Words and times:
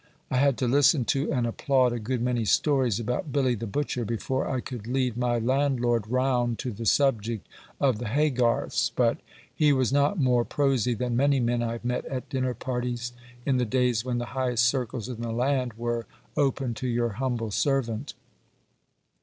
I 0.31 0.37
had 0.37 0.57
to 0.57 0.67
listen 0.67 1.05
to 1.13 1.31
and 1.31 1.45
applaud 1.45 1.93
a 1.93 1.99
good 1.99 2.23
many 2.23 2.43
stories 2.43 2.99
about 2.99 3.31
Billy 3.31 3.53
the 3.53 3.67
Butcher 3.67 4.03
before 4.03 4.49
I 4.49 4.59
could 4.59 4.87
lead 4.87 5.15
my 5.15 5.37
landlord 5.37 6.07
round 6.07 6.57
to 6.57 6.71
the 6.71 6.87
subject 6.87 7.45
of 7.79 7.99
the 7.99 8.07
Haygarths. 8.07 8.89
But 8.95 9.19
he 9.53 9.71
was 9.71 9.93
not 9.93 10.17
more 10.19 10.43
prosy 10.43 10.95
than 10.95 11.15
many 11.15 11.39
men 11.39 11.61
I 11.61 11.73
have 11.73 11.85
met 11.85 12.05
at 12.05 12.29
dinner 12.29 12.55
parties 12.55 13.13
in 13.45 13.57
the 13.57 13.63
days 13.63 14.03
when 14.03 14.17
the 14.17 14.25
highest 14.33 14.65
circles 14.65 15.07
in 15.07 15.21
the 15.21 15.31
land 15.31 15.73
were 15.73 16.07
open 16.35 16.73
to 16.73 16.87
your 16.87 17.09
humble 17.09 17.51
servant. 17.51 18.15